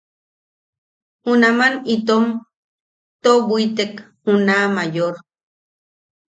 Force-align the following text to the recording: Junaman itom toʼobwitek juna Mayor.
Junaman 1.23 1.73
itom 1.95 2.25
toʼobwitek 3.23 3.93
juna 4.23 4.55
Mayor. 4.75 5.15